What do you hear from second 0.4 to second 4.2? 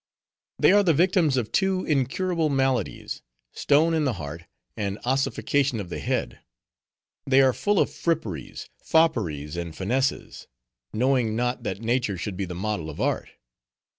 They are the victims of two incurable maladies: stone in the